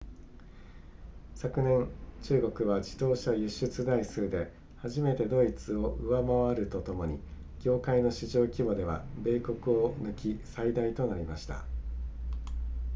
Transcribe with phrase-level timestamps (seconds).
[1.35, 1.87] 昨年
[2.23, 7.19] 中国は自動車輸出台数で初めてドイツを上回るとともに
[7.63, 11.65] 業界の市場規模では米国を抜き最大となりました